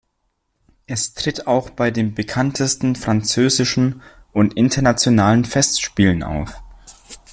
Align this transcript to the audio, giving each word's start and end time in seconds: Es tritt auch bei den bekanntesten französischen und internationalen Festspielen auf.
Es 0.87 1.13
tritt 1.13 1.45
auch 1.45 1.69
bei 1.69 1.91
den 1.91 2.15
bekanntesten 2.15 2.95
französischen 2.95 4.01
und 4.33 4.55
internationalen 4.57 5.45
Festspielen 5.45 6.23
auf. 6.23 6.59